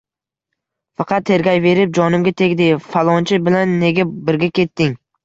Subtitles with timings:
[1.01, 4.97] Faqat tergayverib jonimga tegdi: falonchi bilan nega birga ketding